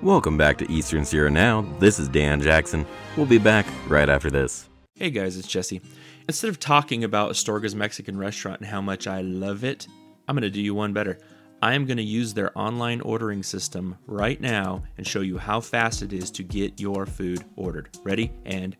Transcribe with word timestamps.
Welcome 0.00 0.36
back 0.36 0.58
to 0.58 0.70
Eastern 0.70 1.04
Sierra 1.04 1.28
Now. 1.28 1.62
This 1.80 1.98
is 1.98 2.06
Dan 2.06 2.40
Jackson. 2.40 2.86
We'll 3.16 3.26
be 3.26 3.38
back 3.38 3.66
right 3.88 4.08
after 4.08 4.30
this. 4.30 4.68
Hey 4.94 5.10
guys, 5.10 5.36
it's 5.36 5.48
Jesse. 5.48 5.80
Instead 6.28 6.50
of 6.50 6.60
talking 6.60 7.02
about 7.02 7.32
Astorga's 7.32 7.74
Mexican 7.74 8.16
restaurant 8.16 8.60
and 8.60 8.68
how 8.68 8.80
much 8.80 9.08
I 9.08 9.22
love 9.22 9.64
it, 9.64 9.88
I'm 10.28 10.36
going 10.36 10.42
to 10.44 10.50
do 10.50 10.62
you 10.62 10.72
one 10.72 10.92
better. 10.92 11.18
I 11.60 11.74
am 11.74 11.84
going 11.84 11.96
to 11.96 12.04
use 12.04 12.32
their 12.32 12.56
online 12.56 13.00
ordering 13.00 13.42
system 13.42 13.96
right 14.06 14.40
now 14.40 14.84
and 14.98 15.04
show 15.04 15.20
you 15.20 15.36
how 15.36 15.60
fast 15.60 16.02
it 16.02 16.12
is 16.12 16.30
to 16.30 16.44
get 16.44 16.78
your 16.78 17.04
food 17.04 17.44
ordered. 17.56 17.88
Ready? 18.04 18.30
And 18.44 18.76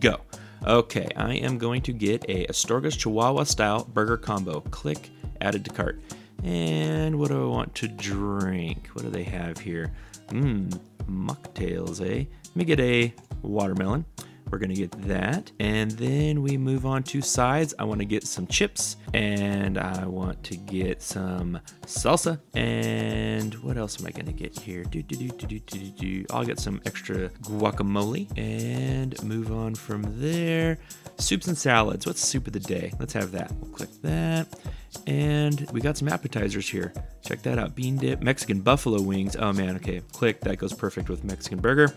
go. 0.00 0.22
Okay, 0.66 1.08
I 1.14 1.34
am 1.34 1.58
going 1.58 1.82
to 1.82 1.92
get 1.92 2.24
a 2.30 2.46
Astorga's 2.46 2.96
Chihuahua 2.96 3.44
style 3.44 3.84
burger 3.84 4.16
combo. 4.16 4.60
Click, 4.60 5.10
added 5.42 5.66
to 5.66 5.70
cart. 5.70 6.00
And 6.42 7.18
what 7.18 7.28
do 7.28 7.42
I 7.42 7.54
want 7.54 7.74
to 7.76 7.88
drink? 7.88 8.88
What 8.94 9.04
do 9.04 9.10
they 9.10 9.24
have 9.24 9.58
here? 9.58 9.92
Mmm, 10.28 10.80
mocktails, 11.08 12.00
eh? 12.00 12.24
Let 12.24 12.56
me 12.56 12.64
get 12.64 12.80
a 12.80 13.12
watermelon. 13.42 14.04
We're 14.54 14.60
gonna 14.60 14.74
get 14.74 14.92
that. 15.08 15.50
And 15.58 15.90
then 15.90 16.40
we 16.40 16.56
move 16.56 16.86
on 16.86 17.02
to 17.04 17.20
sides. 17.20 17.74
I 17.76 17.82
wanna 17.82 18.04
get 18.04 18.24
some 18.24 18.46
chips 18.46 18.98
and 19.12 19.76
I 19.76 20.06
want 20.06 20.44
to 20.44 20.56
get 20.56 21.02
some 21.02 21.58
salsa. 21.86 22.38
And 22.54 23.52
what 23.64 23.76
else 23.76 23.98
am 23.98 24.06
I 24.06 24.12
gonna 24.12 24.32
get 24.32 24.56
here? 24.56 24.84
Do, 24.84 25.02
do, 25.02 25.16
do, 25.16 25.28
do, 25.30 25.46
do, 25.48 25.58
do, 25.58 25.90
do. 25.90 26.24
I'll 26.30 26.44
get 26.44 26.60
some 26.60 26.80
extra 26.86 27.30
guacamole 27.30 28.28
and 28.38 29.20
move 29.24 29.50
on 29.50 29.74
from 29.74 30.04
there. 30.20 30.78
Soups 31.18 31.48
and 31.48 31.58
salads. 31.58 32.06
What's 32.06 32.20
soup 32.20 32.46
of 32.46 32.52
the 32.52 32.60
day? 32.60 32.92
Let's 33.00 33.14
have 33.14 33.32
that. 33.32 33.50
We'll 33.60 33.72
click 33.72 33.90
that. 34.02 34.46
And 35.08 35.68
we 35.72 35.80
got 35.80 35.96
some 35.96 36.06
appetizers 36.06 36.68
here. 36.68 36.92
Check 37.24 37.42
that 37.42 37.58
out. 37.58 37.74
Bean 37.74 37.96
dip, 37.96 38.22
Mexican 38.22 38.60
buffalo 38.60 39.02
wings. 39.02 39.34
Oh 39.34 39.52
man, 39.52 39.74
okay. 39.76 40.00
Click. 40.12 40.40
That 40.42 40.58
goes 40.58 40.72
perfect 40.72 41.08
with 41.08 41.24
Mexican 41.24 41.58
burger. 41.58 41.92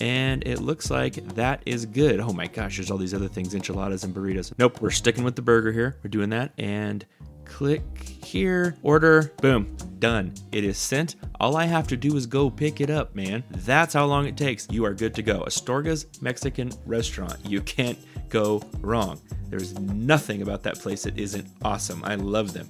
And 0.00 0.46
it 0.46 0.60
looks 0.60 0.90
like 0.90 1.14
that 1.34 1.62
is 1.66 1.86
good. 1.86 2.20
Oh 2.20 2.32
my 2.32 2.46
gosh, 2.46 2.76
there's 2.76 2.90
all 2.90 2.98
these 2.98 3.14
other 3.14 3.28
things 3.28 3.54
enchiladas 3.54 4.04
and 4.04 4.14
burritos. 4.14 4.52
Nope, 4.58 4.80
we're 4.80 4.90
sticking 4.90 5.24
with 5.24 5.36
the 5.36 5.42
burger 5.42 5.72
here. 5.72 5.96
We're 6.02 6.10
doing 6.10 6.30
that. 6.30 6.52
And 6.58 7.04
click 7.44 7.82
here, 7.98 8.76
order, 8.82 9.32
boom, 9.40 9.76
done. 9.98 10.34
It 10.52 10.64
is 10.64 10.78
sent. 10.78 11.16
All 11.40 11.56
I 11.56 11.64
have 11.64 11.88
to 11.88 11.96
do 11.96 12.16
is 12.16 12.26
go 12.26 12.50
pick 12.50 12.80
it 12.80 12.90
up, 12.90 13.14
man. 13.14 13.42
That's 13.50 13.94
how 13.94 14.04
long 14.06 14.26
it 14.26 14.36
takes. 14.36 14.68
You 14.70 14.84
are 14.84 14.94
good 14.94 15.14
to 15.16 15.22
go. 15.22 15.40
Astorga's 15.40 16.06
Mexican 16.20 16.70
restaurant. 16.86 17.36
You 17.44 17.60
can't 17.62 17.98
go 18.28 18.62
wrong. 18.80 19.20
There's 19.48 19.78
nothing 19.80 20.42
about 20.42 20.62
that 20.64 20.78
place 20.78 21.02
that 21.04 21.18
isn't 21.18 21.48
awesome. 21.64 22.04
I 22.04 22.14
love 22.16 22.52
them. 22.52 22.68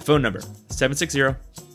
Phone 0.00 0.22
number 0.22 0.40
760 0.40 1.20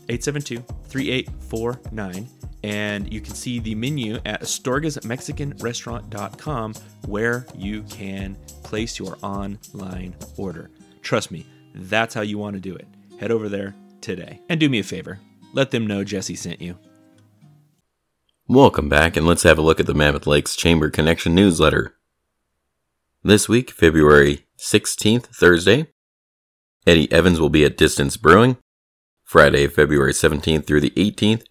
872 0.08 0.60
3849. 0.88 2.28
And 2.62 3.12
you 3.12 3.20
can 3.20 3.34
see 3.34 3.58
the 3.58 3.74
menu 3.74 4.20
at 4.24 4.42
astorgasmexicanrestaurant.com 4.42 6.74
where 7.06 7.46
you 7.56 7.82
can 7.84 8.36
place 8.62 8.98
your 8.98 9.16
online 9.22 10.14
order. 10.36 10.70
Trust 11.02 11.30
me, 11.30 11.46
that's 11.74 12.14
how 12.14 12.22
you 12.22 12.38
want 12.38 12.54
to 12.54 12.60
do 12.60 12.74
it. 12.74 12.86
Head 13.18 13.30
over 13.30 13.48
there 13.48 13.74
today. 14.00 14.40
And 14.48 14.60
do 14.60 14.68
me 14.68 14.78
a 14.78 14.84
favor 14.84 15.18
let 15.52 15.70
them 15.70 15.86
know 15.86 16.04
Jesse 16.04 16.34
sent 16.34 16.60
you. 16.60 16.78
Welcome 18.48 18.88
back, 18.88 19.16
and 19.16 19.26
let's 19.26 19.44
have 19.44 19.58
a 19.58 19.62
look 19.62 19.80
at 19.80 19.86
the 19.86 19.94
Mammoth 19.94 20.26
Lakes 20.26 20.56
Chamber 20.56 20.90
Connection 20.90 21.34
newsletter. 21.34 21.94
This 23.22 23.48
week, 23.48 23.70
February 23.70 24.46
16th, 24.58 25.26
Thursday, 25.26 25.88
Eddie 26.86 27.10
Evans 27.12 27.38
will 27.38 27.50
be 27.50 27.64
at 27.64 27.76
Distant 27.76 28.20
Brewing. 28.20 28.56
Friday, 29.22 29.68
February 29.68 30.12
17th 30.12 30.66
through 30.66 30.80
the 30.80 30.90
18th, 30.90 31.44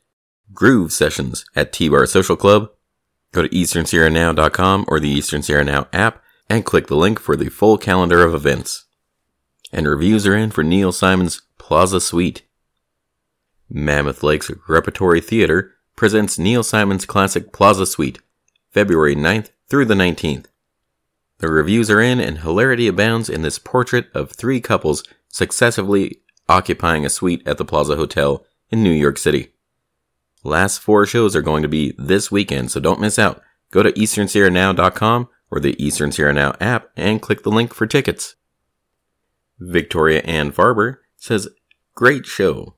Groove 0.54 0.92
Sessions 0.92 1.46
at 1.56 1.74
T-Bar 1.74 2.06
Social 2.06 2.36
Club. 2.36 2.70
Go 3.32 3.42
to 3.42 3.50
easternsierranow.com 3.50 4.86
or 4.88 5.00
the 5.00 5.10
Eastern 5.10 5.42
Sierra 5.42 5.64
Now 5.64 5.88
app 5.94 6.22
and 6.50 6.66
click 6.66 6.88
the 6.88 6.96
link 6.96 7.20
for 7.20 7.36
the 7.36 7.50
full 7.50 7.78
calendar 7.78 8.26
of 8.26 8.34
events. 8.34 8.86
And 9.72 9.88
reviews 9.88 10.28
are 10.28 10.36
in 10.36 10.52
for 10.52 10.64
Neil 10.64 10.92
Simon's 10.92 11.42
Plaza 11.58 12.02
Suite. 12.02 12.44
Mammoth 13.70 14.22
Lakes 14.22 14.52
Repertory 14.68 15.22
Theater 15.22 15.74
presents 15.96 16.38
Neil 16.38 16.64
Simon's 16.64 17.06
classic 17.06 17.54
Plaza 17.54 17.86
Suite, 17.86 18.20
February 18.70 19.16
9th 19.16 19.50
through 19.70 19.86
the 19.86 19.94
19th. 19.94 20.48
The 21.38 21.48
reviews 21.48 21.90
are 21.90 22.02
in 22.02 22.20
and 22.20 22.40
hilarity 22.40 22.88
abounds 22.88 23.30
in 23.30 23.42
this 23.42 23.58
portrait 23.58 24.08
of 24.14 24.32
three 24.32 24.60
couples 24.60 25.04
successively 25.30 26.22
occupying 26.50 27.06
a 27.06 27.10
suite 27.10 27.48
at 27.48 27.58
the 27.58 27.66
Plaza 27.66 27.96
Hotel 27.96 28.46
in 28.70 28.84
New 28.84 28.92
York 28.92 29.18
City. 29.18 29.51
Last 30.44 30.80
four 30.80 31.06
shows 31.06 31.36
are 31.36 31.42
going 31.42 31.62
to 31.62 31.70
be 31.70 31.94
this 31.98 32.32
weekend, 32.32 32.72
so 32.72 32.80
don't 32.80 33.02
miss 33.02 33.20
out. 33.20 33.42
Go 33.72 33.84
to 33.84 33.92
easternsierranow.com 33.92 35.30
or 35.52 35.60
the 35.60 35.82
Eastern 35.84 36.12
Sierra 36.12 36.34
Now 36.34 36.56
app 36.60 36.90
and 36.96 37.22
click 37.22 37.44
the 37.44 37.52
link 37.52 37.74
for 37.74 37.86
tickets. 37.86 38.36
Victoria 39.60 40.22
Ann 40.22 40.52
Farber 40.52 40.98
says, 41.18 41.48
Great 41.94 42.26
show. 42.26 42.76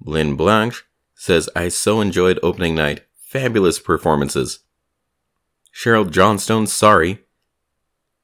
Lynn 0.00 0.36
Blanche 0.36 0.84
says, 1.14 1.48
I 1.56 1.68
so 1.68 2.00
enjoyed 2.00 2.38
opening 2.42 2.74
night. 2.74 3.02
Fabulous 3.18 3.80
performances. 3.80 4.60
Cheryl 5.74 6.08
Johnstone, 6.08 6.66
sorry, 6.66 7.24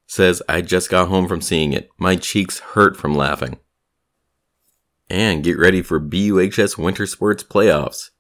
says, 0.07 0.43
I 0.49 0.63
just 0.63 0.89
got 0.89 1.09
home 1.09 1.27
from 1.27 1.41
seeing 1.41 1.73
it. 1.73 1.91
My 1.99 2.17
cheeks 2.17 2.61
hurt 2.61 2.97
from 2.97 3.15
laughing. 3.15 3.59
And 5.11 5.43
get 5.43 5.59
ready 5.59 5.83
for 5.83 6.01
BUHS 6.01 6.79
Winter 6.79 7.07
Sports 7.07 7.43
Playoffs. 7.43 8.11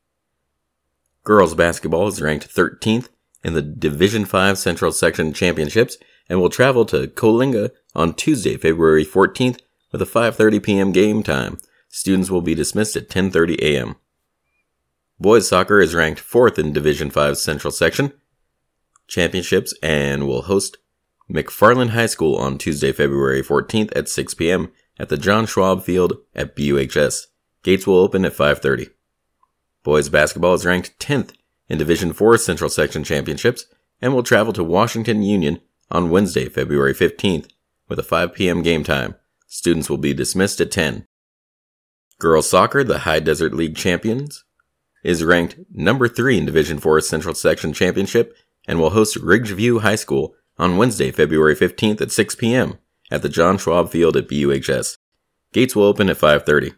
Girls 1.24 1.54
basketball 1.54 2.08
is 2.08 2.20
ranked 2.20 2.52
13th 2.52 3.08
in 3.44 3.54
the 3.54 3.62
Division 3.62 4.24
5 4.24 4.58
Central 4.58 4.90
Section 4.90 5.32
Championships 5.32 5.96
and 6.28 6.40
will 6.40 6.50
travel 6.50 6.84
to 6.86 7.06
Coalinga 7.06 7.70
on 7.94 8.14
Tuesday, 8.14 8.56
February 8.56 9.04
14th 9.04 9.60
with 9.92 10.02
a 10.02 10.06
5:30 10.06 10.62
p.m. 10.62 10.92
game 10.92 11.22
time. 11.22 11.58
Students 11.88 12.30
will 12.30 12.40
be 12.40 12.54
dismissed 12.54 12.96
at 12.96 13.08
10:30 13.08 13.58
a.m. 13.60 13.96
Boys 15.20 15.46
soccer 15.46 15.80
is 15.80 15.94
ranked 15.94 16.20
4th 16.20 16.58
in 16.58 16.72
Division 16.72 17.10
5 17.10 17.38
Central 17.38 17.70
Section 17.70 18.12
Championships 19.06 19.74
and 19.82 20.26
will 20.26 20.42
host 20.42 20.78
McFarland 21.30 21.90
High 21.90 22.06
School 22.06 22.36
on 22.36 22.58
Tuesday, 22.58 22.90
February 22.90 23.42
14th 23.42 23.92
at 23.94 24.08
6 24.08 24.34
p.m. 24.34 24.72
at 24.98 25.08
the 25.08 25.16
John 25.16 25.46
Schwab 25.46 25.84
Field 25.84 26.14
at 26.34 26.56
BUHS. 26.56 27.26
Gates 27.62 27.86
will 27.86 27.98
open 27.98 28.24
at 28.24 28.34
5:30. 28.34 28.90
Boys 29.82 30.08
basketball 30.08 30.54
is 30.54 30.64
ranked 30.64 30.98
10th 30.98 31.32
in 31.68 31.78
Division 31.78 32.12
4 32.12 32.38
Central 32.38 32.70
Section 32.70 33.02
Championships 33.02 33.66
and 34.00 34.14
will 34.14 34.22
travel 34.22 34.52
to 34.52 34.64
Washington 34.64 35.22
Union 35.22 35.60
on 35.90 36.10
Wednesday, 36.10 36.48
February 36.48 36.94
15th 36.94 37.48
with 37.88 37.98
a 37.98 38.02
5 38.02 38.32
p.m. 38.32 38.62
game 38.62 38.84
time. 38.84 39.16
Students 39.46 39.90
will 39.90 39.98
be 39.98 40.14
dismissed 40.14 40.60
at 40.60 40.70
10. 40.70 41.06
Girls 42.18 42.48
soccer, 42.48 42.84
the 42.84 43.00
High 43.00 43.20
Desert 43.20 43.52
League 43.52 43.76
champions, 43.76 44.44
is 45.02 45.24
ranked 45.24 45.56
number 45.72 46.08
3 46.08 46.38
in 46.38 46.46
Division 46.46 46.78
4 46.78 47.00
Central 47.00 47.34
Section 47.34 47.72
Championship 47.72 48.36
and 48.66 48.78
will 48.78 48.90
host 48.90 49.16
Ridgeview 49.16 49.80
High 49.80 49.96
School 49.96 50.34
on 50.56 50.76
Wednesday, 50.76 51.10
February 51.10 51.56
15th 51.56 52.00
at 52.00 52.12
6 52.12 52.34
p.m. 52.36 52.78
at 53.10 53.22
the 53.22 53.28
John 53.28 53.58
Schwab 53.58 53.90
Field 53.90 54.16
at 54.16 54.28
BUHS. 54.28 54.98
Gates 55.52 55.76
will 55.76 55.84
open 55.84 56.08
at 56.08 56.18
5:30. 56.18 56.74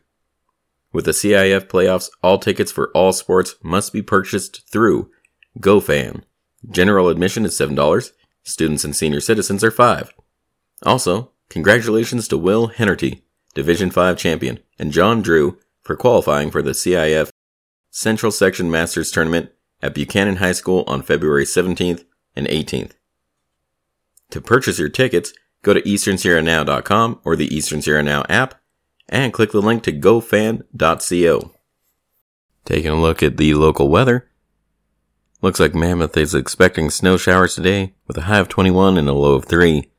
With 0.94 1.06
the 1.06 1.10
CIF 1.10 1.66
playoffs, 1.66 2.08
all 2.22 2.38
tickets 2.38 2.70
for 2.70 2.92
all 2.94 3.12
sports 3.12 3.56
must 3.64 3.92
be 3.92 4.00
purchased 4.00 4.62
through 4.70 5.10
GoFan. 5.58 6.22
General 6.70 7.08
admission 7.08 7.44
is 7.44 7.58
$7. 7.58 8.12
Students 8.44 8.84
and 8.84 8.94
senior 8.94 9.20
citizens 9.20 9.64
are 9.64 9.72
5. 9.72 10.14
Also, 10.84 11.32
congratulations 11.48 12.28
to 12.28 12.38
Will 12.38 12.68
Hennerty, 12.68 13.22
Division 13.54 13.90
5 13.90 14.16
champion, 14.16 14.60
and 14.78 14.92
John 14.92 15.20
Drew 15.20 15.58
for 15.82 15.96
qualifying 15.96 16.52
for 16.52 16.62
the 16.62 16.70
CIF 16.70 17.28
Central 17.90 18.30
Section 18.30 18.70
Masters 18.70 19.10
Tournament 19.10 19.50
at 19.82 19.94
Buchanan 19.94 20.36
High 20.36 20.52
School 20.52 20.84
on 20.86 21.02
February 21.02 21.44
17th 21.44 22.04
and 22.36 22.46
18th. 22.46 22.92
To 24.30 24.40
purchase 24.40 24.78
your 24.78 24.90
tickets, 24.90 25.32
go 25.62 25.74
to 25.74 25.82
easternsierranow.com 25.82 27.20
or 27.24 27.34
the 27.34 27.52
Eastern 27.52 27.82
Sierra 27.82 28.04
Now 28.04 28.24
app 28.28 28.60
and 29.08 29.32
click 29.32 29.52
the 29.52 29.60
link 29.60 29.82
to 29.84 29.92
gofan.co. 29.92 31.54
Taking 32.64 32.90
a 32.90 33.00
look 33.00 33.22
at 33.22 33.36
the 33.36 33.54
local 33.54 33.88
weather. 33.88 34.30
Looks 35.42 35.60
like 35.60 35.74
Mammoth 35.74 36.16
is 36.16 36.34
expecting 36.34 36.88
snow 36.88 37.16
showers 37.16 37.54
today 37.54 37.94
with 38.06 38.16
a 38.16 38.22
high 38.22 38.38
of 38.38 38.48
21 38.48 38.96
and 38.96 39.08
a 39.08 39.12
low 39.12 39.34
of 39.34 39.44
3. 39.44 39.90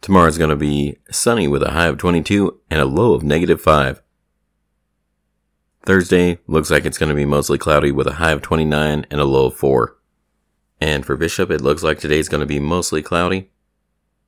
Tomorrow's 0.00 0.38
going 0.38 0.50
to 0.50 0.56
be 0.56 0.96
sunny 1.10 1.46
with 1.46 1.62
a 1.62 1.70
high 1.70 1.86
of 1.86 1.98
22 1.98 2.60
and 2.68 2.80
a 2.80 2.84
low 2.84 3.14
of 3.14 3.22
negative 3.22 3.60
5. 3.60 4.02
Thursday 5.84 6.38
looks 6.48 6.70
like 6.70 6.84
it's 6.84 6.98
going 6.98 7.08
to 7.08 7.14
be 7.14 7.24
mostly 7.24 7.58
cloudy 7.58 7.92
with 7.92 8.08
a 8.08 8.14
high 8.14 8.32
of 8.32 8.42
29 8.42 9.06
and 9.08 9.20
a 9.20 9.24
low 9.24 9.46
of 9.46 9.54
4. 9.54 9.96
And 10.80 11.06
for 11.06 11.16
Bishop, 11.16 11.52
it 11.52 11.60
looks 11.60 11.84
like 11.84 12.00
today's 12.00 12.28
going 12.28 12.40
to 12.40 12.46
be 12.46 12.58
mostly 12.58 13.02
cloudy 13.02 13.50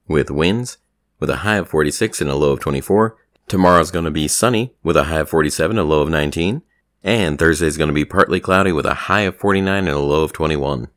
with 0.07 0.31
winds 0.31 0.79
with 1.19 1.31
a 1.31 1.39
high 1.39 1.57
of 1.57 1.69
46 1.69 2.21
and 2.21 2.31
a 2.31 2.37
low 2.37 2.53
of 2.53 2.61
24. 2.61 3.17
Tomorrow's 3.47 3.91
going 3.91 4.07
to 4.07 4.11
be 4.11 4.29
sunny 4.29 4.75
with 4.83 4.97
a 4.97 5.05
high 5.05 5.21
of 5.21 5.29
47, 5.29 5.79
a 5.79 5.85
low 5.85 6.01
of 6.01 6.09
19. 6.09 6.63
And 7.03 7.39
Thursday's 7.39 7.77
going 7.77 7.89
to 7.89 7.95
be 7.95 8.07
partly 8.07 8.41
cloudy 8.41 8.73
with 8.73 8.87
a 8.87 8.95
high 8.95 9.23
of 9.23 9.37
49 9.37 9.87
and 9.87 9.89
a 9.89 9.99
low 9.99 10.25
of 10.25 10.33
21. 10.33 10.89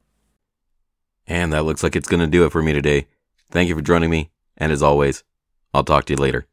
And 1.27 1.51
that 1.51 1.65
looks 1.65 1.83
like 1.83 1.97
it's 1.97 2.07
going 2.07 2.21
to 2.21 2.27
do 2.27 2.45
it 2.45 2.53
for 2.53 2.63
me 2.63 2.71
today. 2.71 3.07
Thank 3.51 3.67
you 3.67 3.75
for 3.75 3.81
joining 3.81 4.09
me, 4.09 4.31
and 4.57 4.71
as 4.71 4.81
always, 4.81 5.25
I'll 5.73 5.83
talk 5.83 6.05
to 6.05 6.13
you 6.13 6.17
later. 6.17 6.47